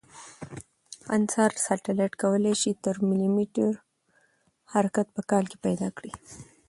انسار 1.17 1.51
سټلایټ 1.65 2.13
کوای 2.21 2.53
شي 2.61 2.71
تر 2.83 2.95
ملي 3.07 3.29
متر 3.35 3.71
حرکت 4.73 5.07
په 5.15 5.21
کال 5.29 5.43
کې 5.51 5.57
پیدا 5.65 5.87
کړي 5.97 6.11